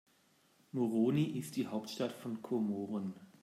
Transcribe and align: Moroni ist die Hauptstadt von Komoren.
Moroni 0.71 1.37
ist 1.37 1.57
die 1.57 1.67
Hauptstadt 1.67 2.13
von 2.13 2.41
Komoren. 2.41 3.13